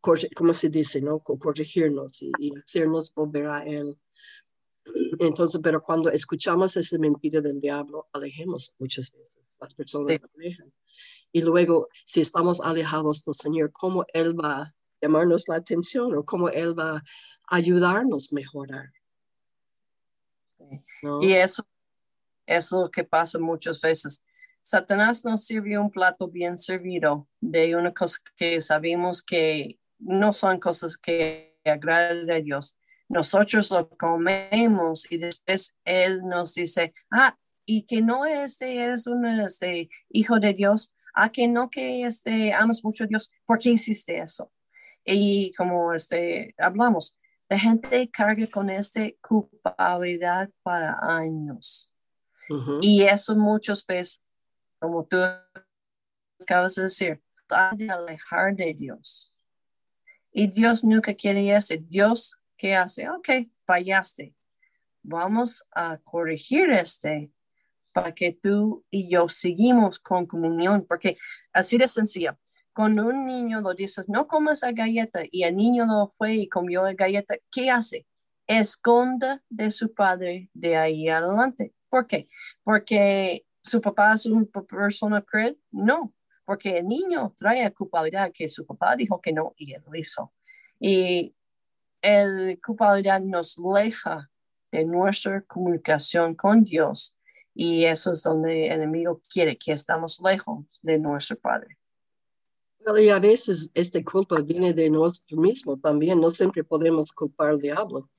como 0.00 0.52
se 0.52 0.68
dice, 0.68 1.00
¿no? 1.00 1.20
Corregirnos 1.20 2.22
y, 2.22 2.32
y 2.38 2.52
hacernos 2.56 3.12
volver 3.14 3.46
a 3.46 3.60
Él. 3.60 3.96
Entonces, 5.20 5.60
pero 5.62 5.80
cuando 5.80 6.10
escuchamos 6.10 6.76
esa 6.76 6.98
mentira 6.98 7.40
del 7.40 7.60
diablo, 7.60 8.08
alejemos 8.12 8.74
muchas 8.78 9.12
veces. 9.12 9.42
Las 9.60 9.74
personas 9.74 10.24
alejan. 10.34 10.72
Y 11.32 11.42
luego, 11.42 11.88
si 12.04 12.20
estamos 12.20 12.60
alejados 12.60 13.24
del 13.24 13.34
Señor, 13.34 13.72
¿cómo 13.72 14.04
Él 14.12 14.38
va 14.38 14.62
a 14.62 14.74
llamarnos 15.00 15.48
la 15.48 15.56
atención 15.56 16.14
o 16.14 16.24
cómo 16.24 16.48
Él 16.50 16.78
va 16.78 16.96
a 16.96 17.02
ayudarnos 17.56 18.32
a 18.32 18.34
mejorar? 18.34 18.92
Y 21.20 21.32
eso 21.32 21.66
es 22.46 22.70
lo 22.70 22.90
que 22.90 23.04
pasa 23.04 23.38
muchas 23.38 23.80
veces. 23.80 24.24
Satanás 24.60 25.24
nos 25.24 25.44
sirvió 25.44 25.80
un 25.80 25.90
plato 25.90 26.28
bien 26.28 26.56
servido 26.56 27.26
de 27.40 27.74
una 27.74 27.92
cosa 27.92 28.18
que 28.36 28.60
sabemos 28.60 29.22
que 29.22 29.80
no 29.98 30.32
son 30.32 30.60
cosas 30.60 30.96
que 30.96 31.58
agradan 31.64 32.30
a 32.30 32.40
Dios. 32.40 32.76
Nosotros 33.08 33.70
lo 33.70 33.88
comemos 33.88 35.10
y 35.10 35.18
después 35.18 35.76
Él 35.84 36.22
nos 36.24 36.54
dice, 36.54 36.94
ah, 37.10 37.36
y 37.66 37.82
que 37.82 38.00
no 38.02 38.24
este 38.24 38.92
es 38.92 39.06
un 39.06 39.24
este, 39.26 39.90
hijo 40.10 40.38
de 40.38 40.54
Dios, 40.54 40.92
ah, 41.14 41.30
que 41.30 41.48
no 41.48 41.68
que 41.70 42.04
este, 42.04 42.52
amas 42.52 42.82
mucho 42.84 43.04
a 43.04 43.06
Dios, 43.06 43.30
¿por 43.46 43.58
qué 43.58 43.70
hiciste 43.70 44.18
eso? 44.18 44.50
Y 45.04 45.52
como 45.54 45.92
este, 45.92 46.54
hablamos, 46.58 47.16
la 47.48 47.58
gente 47.58 48.08
carga 48.10 48.46
con 48.46 48.70
esta 48.70 49.00
culpabilidad 49.20 50.50
para 50.62 50.98
años. 51.02 51.90
Y 52.82 53.02
eso 53.02 53.34
muchas 53.34 53.84
veces, 53.86 54.20
como 54.78 55.06
tú 55.06 55.18
acabas 56.40 56.74
de 56.74 56.82
decir, 56.82 57.22
de 57.76 57.90
alejar 57.90 58.54
de 58.54 58.74
Dios. 58.74 59.32
Y 60.32 60.46
Dios 60.46 60.82
nunca 60.84 61.14
quiere 61.14 61.54
eso. 61.54 61.74
Dios, 61.78 62.36
¿qué 62.56 62.74
hace? 62.74 63.08
Ok, 63.08 63.28
fallaste. 63.64 64.34
Vamos 65.02 65.64
a 65.74 65.98
corregir 65.98 66.70
este 66.70 67.30
para 67.92 68.12
que 68.12 68.32
tú 68.32 68.84
y 68.90 69.08
yo 69.08 69.28
seguimos 69.28 69.98
con 69.98 70.26
comunión, 70.26 70.84
porque 70.88 71.16
así 71.52 71.78
de 71.78 71.88
sencillo. 71.88 72.38
Con 72.72 72.98
un 72.98 73.26
niño 73.26 73.60
lo 73.60 73.74
dices, 73.74 74.08
no 74.08 74.26
comas 74.26 74.62
la 74.62 74.72
galleta, 74.72 75.20
y 75.30 75.42
el 75.42 75.56
niño 75.56 75.84
lo 75.84 76.08
fue 76.08 76.34
y 76.34 76.48
comió 76.48 76.82
la 76.82 76.94
galleta, 76.94 77.36
¿qué 77.50 77.70
hace? 77.70 78.06
Esconda 78.46 79.42
de 79.50 79.70
su 79.70 79.92
padre 79.92 80.50
de 80.54 80.76
ahí 80.76 81.08
adelante. 81.08 81.74
¿Por 81.90 82.06
qué? 82.06 82.28
Porque 82.64 83.44
su 83.62 83.80
papá 83.80 84.14
es 84.14 84.26
una 84.26 84.46
persona 84.46 85.20
cruel. 85.22 85.58
No, 85.70 86.14
porque 86.44 86.78
el 86.78 86.86
niño 86.86 87.32
trae 87.36 87.70
culpabilidad 87.72 88.32
que 88.32 88.48
su 88.48 88.66
papá 88.66 88.96
dijo 88.96 89.20
que 89.20 89.32
no 89.32 89.54
y 89.56 89.72
él 89.74 89.82
lo 89.86 89.94
hizo. 89.94 90.32
Y 90.80 91.34
el 92.00 92.60
culpabilidad 92.60 93.20
nos 93.20 93.58
aleja 93.58 94.30
de 94.72 94.84
nuestra 94.84 95.42
comunicación 95.42 96.34
con 96.34 96.64
Dios 96.64 97.16
y 97.54 97.84
eso 97.84 98.12
es 98.12 98.22
donde 98.22 98.66
el 98.66 98.72
enemigo 98.72 99.20
quiere 99.28 99.56
que 99.56 99.72
estamos 99.72 100.20
lejos 100.24 100.64
de 100.80 100.98
nuestro 100.98 101.38
Padre. 101.38 101.78
y 102.98 103.08
a 103.08 103.18
veces 103.18 103.70
esta 103.74 104.02
culpa 104.02 104.40
viene 104.40 104.72
de 104.72 104.90
nosotros 104.90 105.38
mismos 105.38 105.80
también, 105.80 106.20
no 106.20 106.32
siempre 106.32 106.64
podemos 106.64 107.12
culpar 107.12 107.50
al 107.50 107.60
diablo. 107.60 108.10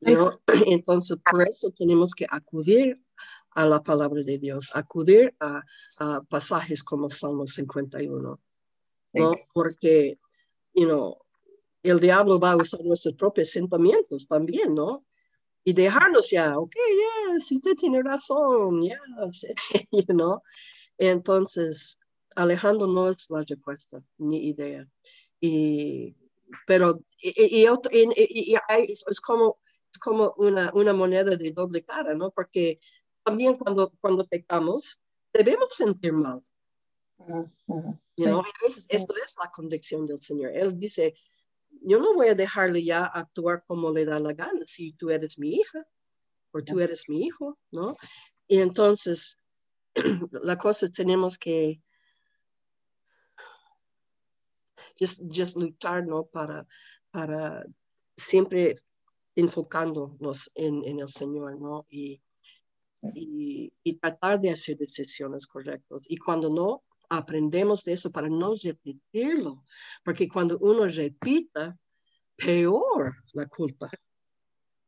¿no? 0.00 0.40
Entonces, 0.66 1.18
por 1.30 1.46
eso 1.46 1.70
tenemos 1.70 2.14
que 2.14 2.26
acudir 2.28 3.00
a 3.52 3.66
la 3.66 3.82
palabra 3.82 4.22
de 4.22 4.38
Dios, 4.38 4.70
acudir 4.74 5.34
a, 5.40 5.62
pasajes 6.28 6.82
como 6.82 7.10
Salmo 7.10 7.46
51, 7.46 8.40
¿no? 9.12 9.34
Porque, 9.52 10.18
you 10.72 10.84
know, 10.84 11.18
el 11.82 11.98
diablo 11.98 12.38
va 12.38 12.52
a 12.52 12.56
usar 12.56 12.80
nuestros 12.84 13.14
propios 13.14 13.50
sentimientos 13.50 14.26
también, 14.26 14.74
¿no? 14.74 15.04
Y 15.64 15.72
dejarnos 15.72 16.30
ya, 16.30 16.58
ok, 16.58 16.74
ya, 16.74 17.38
si 17.38 17.56
usted 17.56 17.74
tiene 17.74 18.02
razón, 18.02 18.82
ya, 18.82 18.98
you 19.92 20.04
know. 20.06 20.42
Entonces, 20.96 21.98
Alejandro 22.34 22.86
no 22.86 23.08
es 23.08 23.28
la 23.30 23.44
respuesta, 23.46 24.02
ni 24.18 24.48
idea. 24.48 24.88
Y, 25.40 26.16
pero, 26.66 27.00
y, 27.20 27.62
y, 27.62 27.66
es, 27.66 29.20
como, 29.20 29.58
es 29.92 29.98
como 29.98 30.34
una, 30.36 30.70
una 30.74 30.92
moneda 30.92 31.36
de 31.36 31.52
doble 31.52 31.84
cara, 31.84 32.14
¿no? 32.14 32.30
Porque 32.30 32.80
también 33.24 33.56
cuando, 33.56 33.92
cuando 34.00 34.26
pecamos, 34.26 35.02
debemos 35.32 35.74
sentir 35.74 36.12
mal. 36.12 36.42
esto 38.88 39.14
es 39.16 39.36
la 39.42 39.50
convicción 39.50 40.06
del 40.06 40.20
Señor. 40.20 40.52
Él 40.54 40.78
dice, 40.78 41.14
yo 41.82 41.98
no 42.00 42.14
voy 42.14 42.28
a 42.28 42.34
dejarle 42.34 42.84
ya 42.84 43.04
actuar 43.04 43.64
como 43.66 43.90
le 43.90 44.04
da 44.04 44.18
la 44.18 44.32
gana 44.32 44.60
si 44.66 44.92
tú 44.92 45.10
eres 45.10 45.38
mi 45.38 45.54
hija 45.54 45.86
o 46.52 46.60
tú 46.62 46.80
eres 46.80 47.08
mi 47.08 47.24
hijo, 47.24 47.58
¿no? 47.70 47.96
Y 48.48 48.58
entonces, 48.58 49.36
la 50.42 50.58
cosa 50.58 50.86
es 50.86 50.92
tenemos 50.92 51.38
que 51.38 51.80
just, 54.98 55.22
just 55.34 55.56
luchar, 55.56 56.06
¿no? 56.06 56.26
Para, 56.26 56.66
para 57.10 57.64
siempre 58.16 58.76
enfocándonos 59.34 60.50
en, 60.54 60.84
en 60.84 61.00
el 61.00 61.08
Señor, 61.08 61.60
¿no? 61.60 61.86
Y, 61.88 62.20
y, 63.14 63.72
y, 63.82 63.94
tratar 63.94 64.40
de 64.40 64.50
hacer 64.50 64.76
decisiones 64.76 65.46
correctas. 65.46 66.02
Y 66.08 66.18
cuando 66.18 66.50
no, 66.50 66.82
aprendemos 67.10 67.84
de 67.84 67.92
eso 67.92 68.10
para 68.10 68.28
no 68.28 68.54
repetirlo, 68.62 69.64
porque 70.04 70.28
cuando 70.28 70.58
uno 70.58 70.86
repita, 70.86 71.76
peor 72.36 73.14
la 73.34 73.46
culpa. 73.46 73.90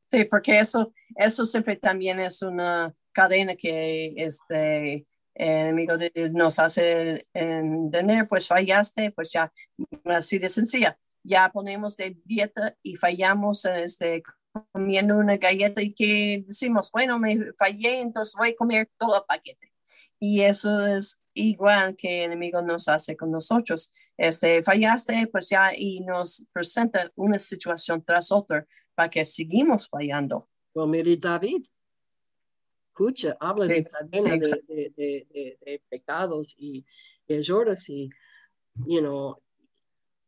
Sí, 0.04 0.24
porque 0.24 0.58
eso, 0.58 0.92
eso 1.16 1.44
siempre 1.44 1.76
también 1.76 2.20
es 2.20 2.42
una 2.42 2.94
cadena 3.12 3.54
que 3.54 4.14
este 4.16 5.06
enemigo 5.34 5.94
nos 6.32 6.58
hace 6.58 7.26
tener, 7.32 8.28
pues 8.28 8.46
fallaste, 8.46 9.10
pues 9.12 9.32
ya, 9.32 9.52
así 10.04 10.38
de 10.38 10.48
sencilla. 10.48 10.98
Ya 11.24 11.50
ponemos 11.50 11.96
de 11.96 12.16
dieta 12.24 12.76
y 12.82 12.96
fallamos 12.96 13.64
este, 13.64 14.22
comiendo 14.72 15.16
una 15.16 15.36
galleta 15.36 15.80
y 15.80 15.94
que 15.94 16.44
decimos, 16.46 16.90
bueno, 16.92 17.18
me 17.18 17.52
fallé, 17.58 18.00
entonces 18.00 18.34
voy 18.36 18.50
a 18.50 18.56
comer 18.56 18.90
todo 18.98 19.16
el 19.16 19.22
paquete. 19.26 19.72
Y 20.18 20.42
eso 20.42 20.84
es 20.86 21.21
igual 21.34 21.96
que 21.96 22.24
el 22.24 22.32
enemigo 22.32 22.62
nos 22.62 22.88
hace 22.88 23.16
con 23.16 23.30
nosotros. 23.30 23.92
Este, 24.16 24.62
fallaste, 24.62 25.26
pues 25.26 25.48
ya, 25.48 25.72
y 25.76 26.00
nos 26.00 26.46
presenta 26.52 27.10
una 27.16 27.38
situación 27.38 28.04
tras 28.04 28.30
otra 28.32 28.66
para 28.94 29.10
que 29.10 29.24
seguimos 29.24 29.88
fallando. 29.88 30.48
Well, 30.74 30.88
mire 30.88 31.16
David, 31.16 31.64
escucha, 32.88 33.36
habla 33.40 33.66
de 33.66 33.84
cadenas 33.84 34.54
de, 34.68 34.92
de, 34.96 35.58
de, 35.60 35.82
pecados 35.88 36.54
y 36.58 36.84
errores 37.26 37.88
y, 37.88 38.10
you 38.86 39.00
know, 39.00 39.38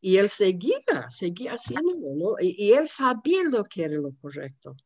y 0.01 0.19
él 0.19 0.29
seguía, 0.29 1.09
seguía 1.09 1.53
haciéndolo, 1.53 2.15
¿no? 2.15 2.35
Y, 2.39 2.67
y, 2.67 2.73
él 2.73 2.87
sabía 2.87 3.43
lo 3.45 3.65
que 3.65 3.85
era 3.85 3.95
lo 3.95 4.15
correcto. 4.21 4.77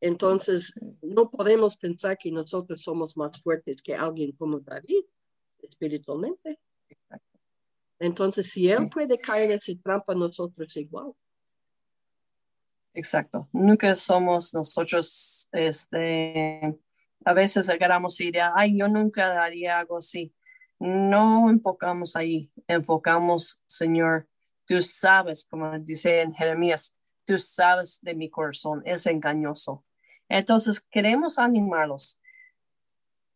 Entonces, 0.00 0.74
no 1.02 1.30
podemos 1.30 1.76
pensar 1.76 2.18
que 2.18 2.30
nosotros 2.30 2.82
somos 2.82 3.16
más 3.16 3.40
fuertes 3.42 3.82
que 3.82 3.94
alguien 3.94 4.32
como 4.32 4.60
David, 4.60 5.04
espiritualmente. 5.62 6.58
Entonces, 7.98 8.50
si 8.50 8.68
él 8.68 8.88
puede 8.88 9.18
caer 9.18 9.50
en 9.50 9.58
esa 9.58 9.72
trampa, 9.82 10.14
nosotros 10.14 10.76
igual. 10.76 11.12
Exacto. 12.92 13.48
Nunca 13.52 13.94
somos 13.94 14.54
nosotros, 14.54 15.48
este, 15.52 16.78
a 17.24 17.32
veces 17.32 17.68
agarramos 17.68 18.20
idea, 18.20 18.52
ay, 18.54 18.78
yo 18.78 18.88
nunca 18.88 19.42
haría 19.42 19.78
algo 19.78 19.98
así. 19.98 20.34
No 20.78 21.50
enfocamos 21.50 22.14
ahí, 22.14 22.52
enfocamos, 22.68 23.62
Señor, 23.66 24.28
tú 24.66 24.82
sabes, 24.82 25.44
como 25.44 25.78
dice 25.78 26.20
en 26.20 26.34
Jeremías, 26.34 26.96
tú 27.24 27.38
sabes 27.38 28.00
de 28.02 28.14
mi 28.14 28.30
corazón, 28.30 28.82
es 28.84 29.06
engañoso. 29.06 29.84
Entonces, 30.28 30.80
queremos 30.80 31.38
animarlos. 31.38 32.20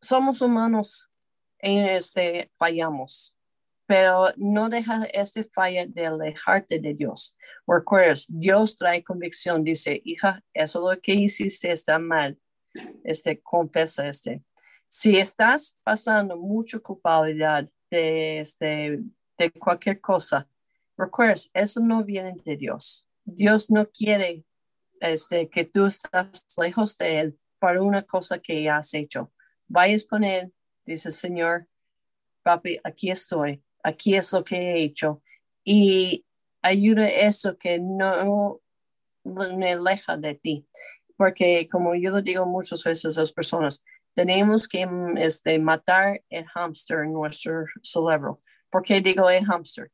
Somos 0.00 0.40
humanos, 0.42 1.11
este, 1.59 2.50
fallamos 2.57 3.38
pero 3.88 4.35
no 4.37 4.68
deja 4.68 5.04
este 5.14 5.45
falla 5.45 5.87
de 5.87 6.07
alejarte 6.07 6.78
de 6.78 6.92
Dios. 6.92 7.35
Recuerdas, 7.66 8.26
Dios 8.28 8.76
trae 8.76 9.02
convicción, 9.02 9.64
dice, 9.64 10.02
hija, 10.04 10.45
eso 10.52 10.90
lo 10.90 11.00
que 11.00 11.14
hiciste 11.14 11.73
está 11.73 11.99
mal. 11.99 12.38
Este, 13.02 13.40
confesa 13.40 14.07
este. 14.07 14.42
Si 14.88 15.16
estás 15.16 15.78
pasando 15.83 16.37
mucha 16.37 16.78
culpabilidad 16.80 17.66
de, 17.90 18.40
este, 18.40 19.00
de 19.38 19.50
cualquier 19.52 20.02
cosa, 20.02 20.47
recuerdas, 20.95 21.50
eso 21.54 21.80
no 21.80 22.04
viene 22.04 22.37
de 22.45 22.59
Dios. 22.59 23.08
Dios 23.37 23.71
no 23.71 23.89
quiere 23.91 24.45
este, 25.01 25.49
que 25.49 25.65
tú 25.65 25.87
estás 25.87 26.47
lejos 26.57 26.97
de 26.97 27.21
Él 27.21 27.39
para 27.59 27.83
una 27.83 28.03
cosa 28.03 28.39
que 28.39 28.69
has 28.69 28.95
hecho. 28.95 29.33
Vayas 29.67 30.05
con 30.07 30.25
Él, 30.25 30.53
dice 30.87 31.11
Señor, 31.11 31.67
papi, 32.43 32.79
aquí 32.85 33.11
estoy 33.11 33.63
aquí 33.83 34.15
es 34.15 34.33
lo 34.33 34.45
que 34.45 34.57
he 34.57 34.85
hecho. 34.85 35.23
Y 35.65 36.25
ayuda 36.63 37.09
eso 37.09 37.57
que 37.59 37.79
no 37.79 38.61
me 39.25 39.73
aleja 39.73 40.17
de 40.17 40.35
ti. 40.35 40.67
Porque 41.17 41.69
como 41.71 41.95
yo 41.95 42.11
lo 42.11 42.23
digo 42.23 42.47
muchas 42.47 42.83
veces 42.85 43.17
a 43.17 43.23
las 43.23 43.33
personas, 43.33 43.85
tenemos 44.15 44.69
que 44.69 44.89
este, 45.17 45.59
matar 45.59 46.23
el 46.29 46.47
hámster 46.47 47.01
en 47.01 47.13
nuestro 47.13 47.65
cerebro. 47.83 48.41
¿Por 48.71 48.83
qué 48.83 49.01
digo 49.01 49.29
el 49.31 49.45
hámster? 49.45 49.91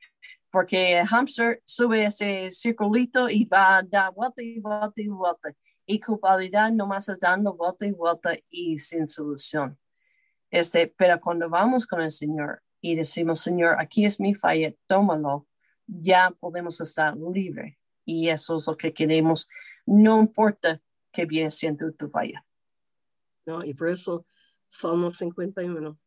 Porque 0.54 1.00
el 1.00 1.06
hámster 1.08 1.61
sube 1.64 2.04
ese 2.04 2.49
circulito 2.52 3.28
y 3.28 3.44
va 3.44 3.78
a 3.78 3.82
dar 3.82 4.14
vuelta 4.14 4.40
y 4.40 4.61
vuelta 4.61 4.92
y 5.02 5.08
vuelta. 5.08 5.52
Y 5.84 5.99
culpabilidad 5.99 6.70
nomás 6.70 7.08
es 7.08 7.18
dando 7.18 7.54
vuelta 7.54 7.84
y 7.87 7.90
vuelta 7.90 8.37
y 8.49 8.78
sin 8.78 9.08
solución. 9.08 9.76
Este, 10.50 10.87
pero 10.96 11.20
cuando 11.20 11.50
vamos 11.50 11.88
con 11.88 12.02
el 12.02 12.12
Señor, 12.12 12.62
y 12.81 12.94
decimos, 12.94 13.40
Señor, 13.40 13.81
aquí 13.81 14.05
es 14.05 14.20
mi 14.20 14.33
falla, 14.33 14.72
tómalo, 14.87 15.48
ya 15.88 16.31
podemos 16.38 16.81
estar 16.81 17.16
libre. 17.16 17.81
Y 18.05 18.29
eso 18.29 18.59
es 18.59 18.68
lo 18.68 18.76
que 18.76 18.94
queremos, 18.94 19.48
no 19.85 20.20
importa 20.20 20.81
que 21.11 21.26
viene 21.26 21.50
siendo 21.50 21.90
tu 21.94 22.09
falla. 22.09 22.46
No, 23.44 23.64
y 23.64 23.74
por 23.74 23.88
eso 23.88 24.24
Salmo 24.68 25.12
51. 25.12 25.98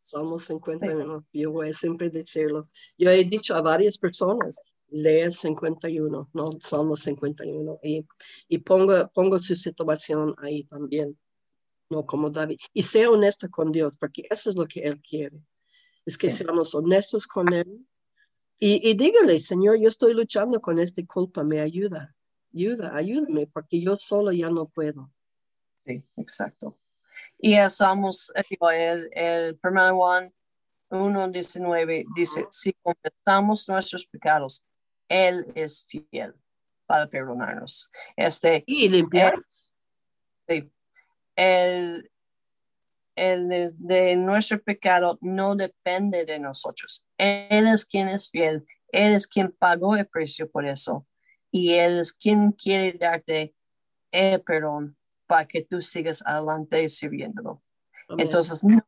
Salmo 0.00 0.38
51. 0.38 1.26
Yo 1.32 1.52
voy 1.52 1.68
a 1.68 1.72
siempre 1.72 2.10
decirlo. 2.10 2.68
Yo 2.98 3.10
he 3.10 3.22
dicho 3.24 3.54
a 3.54 3.62
varias 3.62 3.98
personas, 3.98 4.60
lea 4.88 5.30
51, 5.30 6.30
no 6.32 6.50
Salmo 6.60 6.96
51. 6.96 7.78
Y, 7.82 8.04
y 8.48 8.58
pongo, 8.58 9.08
pongo 9.14 9.40
su 9.40 9.54
situación 9.54 10.34
ahí 10.38 10.64
también, 10.64 11.16
no 11.90 12.04
como 12.04 12.30
David. 12.30 12.58
Y 12.72 12.82
sea 12.82 13.10
honesto 13.10 13.48
con 13.48 13.70
Dios, 13.70 13.96
porque 13.98 14.24
eso 14.28 14.50
es 14.50 14.56
lo 14.56 14.66
que 14.66 14.80
Él 14.80 15.00
quiere 15.00 15.40
es 16.10 16.18
que 16.18 16.30
seamos 16.30 16.74
honestos 16.74 17.26
con 17.26 17.52
Él. 17.52 17.86
Y, 18.58 18.90
y, 18.90 18.94
dígale, 18.94 19.38
Señor, 19.38 19.78
yo 19.78 19.88
estoy 19.88 20.12
luchando 20.12 20.60
con 20.60 20.78
esta 20.78 21.04
culpa, 21.06 21.42
me 21.44 21.60
ayuda, 21.60 22.14
ayuda, 22.52 22.94
ayúdame, 22.94 23.46
porque 23.46 23.80
yo 23.80 23.96
solo 23.96 24.32
ya 24.32 24.50
no 24.50 24.66
puedo. 24.66 25.10
Sí, 25.86 26.04
exacto. 26.16 26.78
Y 27.38 27.54
estamos, 27.54 28.32
el, 28.34 29.10
el 29.12 29.58
primer 29.58 29.92
Juan 29.92 30.32
1.19 30.90 32.06
dice, 32.14 32.46
si 32.50 32.72
confesamos 32.82 33.68
nuestros 33.68 34.06
pecados, 34.06 34.66
Él 35.08 35.46
es 35.54 35.86
fiel 35.86 36.34
para 36.86 37.06
perdonarnos. 37.06 37.90
Este, 38.16 38.64
y 38.66 38.88
limpiarnos. 38.88 39.72
Sí. 40.48 40.70
El, 41.36 42.10
el 43.14 43.72
de, 43.78 44.16
nuestro 44.16 44.60
pecado 44.62 45.18
no 45.20 45.54
depende 45.54 46.24
de 46.24 46.38
nosotros. 46.38 47.06
Él 47.16 47.66
es 47.66 47.84
quien 47.86 48.08
es 48.08 48.30
fiel, 48.30 48.66
Él 48.88 49.12
es 49.12 49.26
quien 49.26 49.52
pagó 49.52 49.96
el 49.96 50.06
precio 50.06 50.50
por 50.50 50.66
eso 50.66 51.06
y 51.52 51.74
Él 51.74 52.00
es 52.00 52.12
quien 52.12 52.52
quiere 52.52 52.96
darte 52.98 53.54
el 54.10 54.40
perdón 54.42 54.96
para 55.30 55.46
que 55.46 55.62
tú 55.62 55.80
sigas 55.80 56.26
adelante 56.26 56.88
sirviéndolo. 56.88 57.62
Entonces, 58.18 58.64
no, 58.64 58.84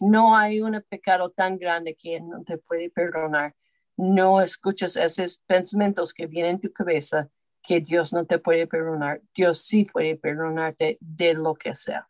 no 0.00 0.36
hay 0.36 0.60
un 0.60 0.84
pecado 0.88 1.30
tan 1.30 1.58
grande 1.58 1.94
que 1.94 2.20
no 2.20 2.42
te 2.42 2.58
puede 2.58 2.90
perdonar. 2.90 3.54
No 3.96 4.40
escuches 4.40 4.96
esos 4.96 5.38
pensamientos 5.46 6.12
que 6.12 6.26
vienen 6.26 6.56
en 6.56 6.60
tu 6.60 6.72
cabeza 6.72 7.30
que 7.62 7.80
Dios 7.80 8.12
no 8.12 8.26
te 8.26 8.40
puede 8.40 8.66
perdonar. 8.66 9.22
Dios 9.32 9.60
sí 9.60 9.84
puede 9.84 10.16
perdonarte 10.16 10.98
de 11.00 11.34
lo 11.34 11.54
que 11.54 11.76
sea 11.76 12.08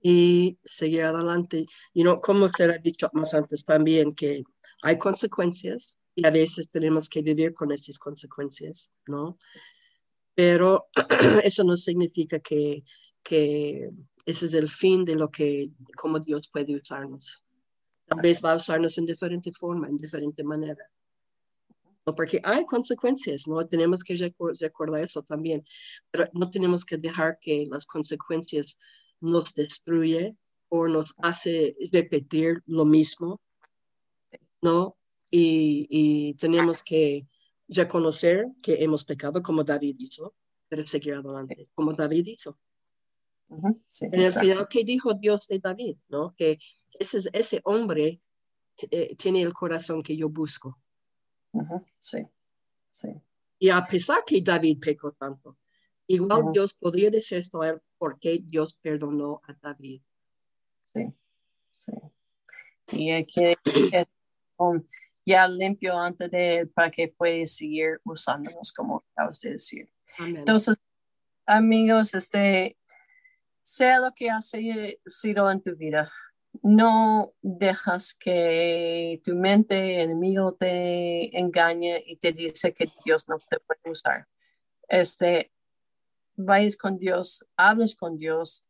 y 0.00 0.56
seguir 0.62 1.02
adelante. 1.02 1.66
Y 1.92 2.04
no, 2.04 2.16
como 2.20 2.48
se 2.52 2.64
ha 2.64 2.78
dicho 2.78 3.10
más 3.12 3.34
antes 3.34 3.64
también, 3.64 4.12
que 4.12 4.44
hay 4.82 4.98
consecuencias 4.98 5.98
y 6.14 6.24
a 6.24 6.30
veces 6.30 6.68
tenemos 6.68 7.08
que 7.08 7.22
vivir 7.22 7.54
con 7.54 7.72
esas 7.72 7.98
consecuencias, 7.98 8.92
¿no? 9.06 9.36
Pero 10.40 10.88
eso 11.44 11.64
no 11.64 11.76
significa 11.76 12.40
que, 12.40 12.82
que 13.22 13.90
ese 14.24 14.46
es 14.46 14.54
el 14.54 14.70
fin 14.70 15.04
de 15.04 15.14
lo 15.14 15.30
que, 15.30 15.68
como 15.94 16.18
Dios 16.18 16.48
puede 16.50 16.74
usarnos. 16.74 17.44
Tal 18.06 18.22
vez 18.22 18.40
va 18.42 18.52
a 18.52 18.56
usarnos 18.56 18.96
en 18.96 19.04
diferente 19.04 19.52
forma, 19.52 19.86
en 19.86 19.98
diferente 19.98 20.42
manera. 20.42 20.82
¿no? 22.06 22.14
Porque 22.14 22.40
hay 22.42 22.64
consecuencias, 22.64 23.46
¿no? 23.46 23.66
Tenemos 23.66 24.02
que 24.02 24.14
recordar 24.58 25.02
eso 25.04 25.22
también, 25.22 25.62
pero 26.10 26.24
no 26.32 26.48
tenemos 26.48 26.86
que 26.86 26.96
dejar 26.96 27.38
que 27.38 27.66
las 27.70 27.84
consecuencias 27.84 28.78
nos 29.20 29.52
destruye 29.52 30.38
o 30.70 30.88
nos 30.88 31.12
hace 31.18 31.76
repetir 31.92 32.62
lo 32.64 32.86
mismo, 32.86 33.42
¿no? 34.62 34.96
Y, 35.30 36.32
tenemos 36.38 36.82
que 36.82 37.26
reconocer 37.70 38.48
que 38.62 38.82
hemos 38.82 39.04
pecado 39.04 39.42
como 39.42 39.64
David 39.64 39.96
hizo, 39.98 40.34
pero 40.68 40.84
seguir 40.86 41.14
adelante, 41.14 41.68
como 41.74 41.92
David 41.92 42.26
hizo. 42.26 42.58
en 43.48 44.20
el 44.20 44.30
final, 44.30 44.68
¿qué 44.68 44.84
dijo 44.84 45.14
Dios 45.14 45.48
de 45.48 45.58
David? 45.58 45.96
¿no? 46.08 46.34
Que 46.36 46.58
ese, 46.98 47.18
ese 47.32 47.60
hombre 47.64 48.20
eh, 48.90 49.16
tiene 49.16 49.42
el 49.42 49.52
corazón 49.52 50.02
que 50.02 50.16
yo 50.16 50.28
busco. 50.28 50.78
Sí, 51.98 52.26
sí. 52.88 53.08
Y 53.58 53.68
a 53.68 53.84
pesar 53.84 54.24
que 54.24 54.40
David 54.40 54.78
pecó 54.80 55.12
tanto, 55.12 55.58
igual 56.06 56.52
Dios 56.52 56.74
podría 56.74 57.10
decir 57.10 57.38
esto 57.38 57.62
a 57.62 57.70
él, 57.70 57.80
por 57.98 58.18
qué 58.18 58.40
Dios 58.42 58.74
perdonó 58.74 59.40
a 59.44 59.54
David. 59.54 60.02
Sí, 60.82 61.12
sí. 61.74 61.92
Y 62.92 63.10
aquí 63.12 63.54
es 63.92 64.10
ya 65.30 65.48
limpio 65.48 65.98
antes 65.98 66.30
de 66.30 66.68
para 66.74 66.90
que 66.90 67.08
pueda 67.08 67.46
seguir 67.46 68.00
usándonos 68.04 68.72
como 68.72 69.04
acabas 69.12 69.40
de 69.40 69.52
decir. 69.52 69.88
Entonces, 70.18 70.78
amigos, 71.46 72.14
este, 72.14 72.76
sea 73.62 74.00
lo 74.00 74.12
que 74.14 74.30
ha 74.30 74.40
sido 74.40 75.50
en 75.50 75.62
tu 75.62 75.76
vida, 75.76 76.12
no 76.62 77.32
dejas 77.40 78.14
que 78.14 79.20
tu 79.24 79.34
mente 79.36 80.02
enemigo 80.02 80.54
te 80.54 81.38
engañe 81.38 82.02
y 82.04 82.16
te 82.16 82.32
dice 82.32 82.74
que 82.74 82.92
Dios 83.04 83.28
no 83.28 83.38
te 83.48 83.58
puede 83.60 83.90
usar 83.90 84.26
este, 84.90 85.52
vayas 86.34 86.76
con 86.76 86.98
Dios, 86.98 87.46
hables 87.56 87.96
con 87.96 88.18
Dios, 88.18 88.66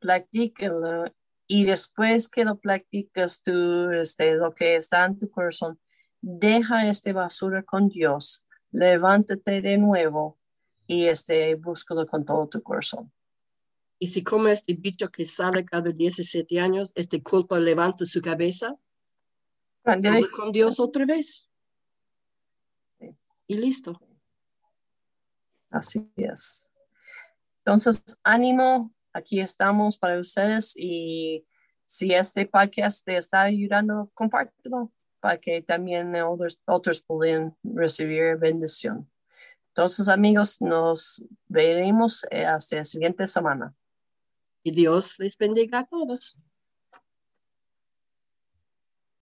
practíquelo 0.00 1.04
y 1.46 1.64
después 1.64 2.28
que 2.28 2.44
lo 2.44 2.58
practicas 2.58 3.42
tú, 3.42 3.90
este, 3.92 4.34
lo 4.34 4.54
que 4.54 4.76
está 4.76 5.04
en 5.04 5.18
tu 5.18 5.30
corazón, 5.30 5.80
deja 6.20 6.88
este 6.88 7.12
basura 7.12 7.62
con 7.62 7.88
Dios, 7.88 8.46
levántate 8.70 9.62
de 9.62 9.78
nuevo 9.78 10.38
y 10.86 11.06
este, 11.06 11.54
búscalo 11.54 12.06
con 12.06 12.24
todo 12.24 12.48
tu 12.48 12.62
corazón. 12.62 13.12
Y 13.98 14.08
si 14.08 14.24
como 14.24 14.48
este 14.48 14.74
bicho 14.74 15.08
que 15.10 15.24
sale 15.24 15.64
cada 15.64 15.90
17 15.90 16.58
años, 16.58 16.92
este 16.94 17.22
culpa 17.22 17.58
levanta 17.58 18.04
su 18.04 18.20
cabeza, 18.22 18.74
habla 19.84 20.20
con 20.34 20.52
Dios 20.52 20.80
otra 20.80 21.04
vez. 21.04 21.48
Sí. 22.98 23.14
Y 23.46 23.58
listo. 23.58 24.00
Así 25.70 26.10
es. 26.16 26.72
Entonces, 27.58 28.18
ánimo, 28.24 28.92
aquí 29.12 29.40
estamos 29.40 29.98
para 29.98 30.18
ustedes 30.18 30.74
y 30.76 31.46
si 31.84 32.12
este 32.12 32.46
podcast 32.46 33.04
te 33.04 33.16
está 33.16 33.42
ayudando, 33.42 34.10
compártelo 34.14 34.92
para 35.20 35.38
que 35.38 35.62
también 35.62 36.14
otros, 36.16 36.58
otros 36.66 37.02
puedan 37.02 37.56
recibir 37.62 38.36
bendición. 38.36 39.10
Entonces, 39.68 40.08
amigos, 40.08 40.60
nos 40.60 41.24
veremos 41.46 42.24
hasta 42.24 42.76
la 42.76 42.84
siguiente 42.84 43.26
semana. 43.26 43.74
Y 44.62 44.72
Dios 44.72 45.18
les 45.18 45.38
bendiga 45.38 45.80
a 45.80 45.86
todos. 45.86 46.36